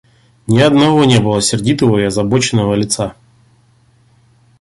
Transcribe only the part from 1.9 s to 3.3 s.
и озабоченного лица.